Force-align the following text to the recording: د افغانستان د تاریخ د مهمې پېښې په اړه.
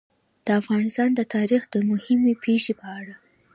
د 0.45 0.47
افغانستان 0.61 1.09
د 1.15 1.21
تاریخ 1.35 1.63
د 1.69 1.75
مهمې 1.89 2.33
پېښې 2.43 2.73
په 2.79 2.87
اړه. 2.99 3.15